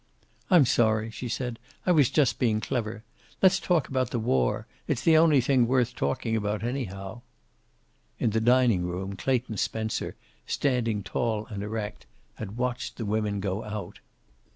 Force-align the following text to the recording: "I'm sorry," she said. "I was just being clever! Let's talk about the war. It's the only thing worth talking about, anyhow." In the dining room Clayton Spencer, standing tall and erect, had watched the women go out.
"I'm 0.49 0.65
sorry," 0.65 1.11
she 1.11 1.29
said. 1.29 1.59
"I 1.85 1.91
was 1.91 2.09
just 2.09 2.39
being 2.39 2.59
clever! 2.59 3.03
Let's 3.43 3.59
talk 3.59 3.87
about 3.87 4.09
the 4.09 4.17
war. 4.17 4.65
It's 4.87 5.03
the 5.03 5.15
only 5.15 5.41
thing 5.41 5.67
worth 5.67 5.93
talking 5.93 6.35
about, 6.35 6.63
anyhow." 6.63 7.21
In 8.17 8.31
the 8.31 8.41
dining 8.41 8.81
room 8.81 9.15
Clayton 9.15 9.57
Spencer, 9.57 10.15
standing 10.47 11.03
tall 11.03 11.45
and 11.51 11.61
erect, 11.61 12.07
had 12.33 12.57
watched 12.57 12.97
the 12.97 13.05
women 13.05 13.39
go 13.39 13.63
out. 13.63 13.99